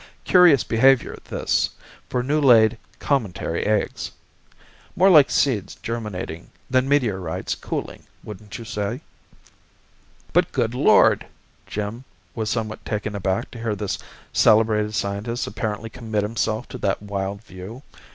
Curious 0.23 0.63
behavior, 0.63 1.15
this, 1.25 1.69
for 2.09 2.23
new 2.23 2.41
laid 2.41 2.79
cometary 2.97 3.67
eggs! 3.67 4.09
More 4.95 5.11
like 5.11 5.29
seeds 5.29 5.75
germinating 5.75 6.49
than 6.71 6.89
meteorites 6.89 7.53
cooling, 7.53 8.07
wouldn't 8.23 8.57
you 8.57 8.65
say?" 8.65 9.01
"But 10.33 10.51
good 10.53 10.73
Lord!" 10.73 11.27
Jim 11.67 12.03
was 12.33 12.49
somewhat 12.49 12.83
taken 12.83 13.13
aback 13.13 13.51
to 13.51 13.59
hear 13.59 13.75
this 13.75 13.99
celebrated 14.33 14.95
scientist 14.95 15.45
apparently 15.45 15.91
commit 15.91 16.23
himself 16.23 16.67
to 16.69 16.79
that 16.79 17.03
wild 17.03 17.43
view. 17.43 17.83